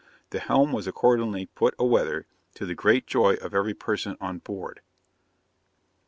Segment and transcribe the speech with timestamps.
[0.31, 4.39] The helm was accordingly put a weather, to the great joy of every person on
[4.39, 4.81] board.